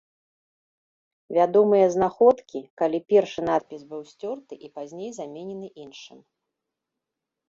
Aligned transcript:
Вядомыя 1.37 1.85
знаходкі, 1.95 2.61
калі 2.81 2.99
першы 3.13 3.41
надпіс 3.49 3.81
быў 3.91 4.01
сцёрты 4.13 4.53
і 4.69 4.71
пазней 4.79 5.11
заменены 5.19 5.67
іншым. 5.85 6.19